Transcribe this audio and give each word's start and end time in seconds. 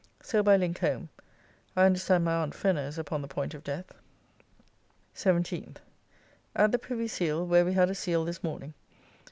So 0.23 0.41
by 0.41 0.57
link 0.57 0.79
home. 0.79 1.09
I 1.75 1.85
understand 1.85 2.25
my 2.25 2.33
Aunt 2.33 2.55
Fenner 2.55 2.87
is 2.87 2.97
upon 2.97 3.21
the 3.21 3.27
point 3.27 3.53
of 3.53 3.63
death. 3.63 3.93
17th. 5.15 5.77
At 6.55 6.71
the 6.71 6.79
Privy 6.79 7.07
Seal, 7.07 7.45
where 7.45 7.63
we 7.63 7.73
had 7.73 7.91
a 7.91 7.93
seal 7.93 8.25
this 8.25 8.43
morning. 8.43 8.73